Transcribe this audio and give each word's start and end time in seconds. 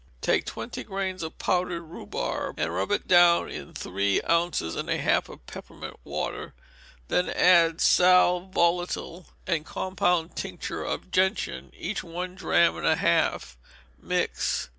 Take 0.21 0.45
twenty 0.47 0.83
grains 0.83 1.21
of 1.21 1.37
powdered 1.37 1.83
rhubarb, 1.83 2.59
and 2.59 2.73
rub 2.73 2.89
it 2.89 3.07
down 3.07 3.51
in 3.51 3.71
three 3.71 4.19
ounces 4.27 4.75
and 4.75 4.89
a 4.89 4.97
half 4.97 5.29
of 5.29 5.45
peppermint 5.45 5.95
water, 6.03 6.55
then 7.09 7.29
add 7.29 7.79
sal 7.81 8.47
volatile 8.47 9.27
and 9.45 9.63
compound 9.63 10.35
tincture 10.35 10.83
of 10.83 11.11
gentian, 11.11 11.69
each 11.75 12.03
one 12.03 12.33
drachm 12.33 12.77
and 12.77 12.87
a 12.87 12.95
half; 12.95 13.59
mix. 14.01 14.69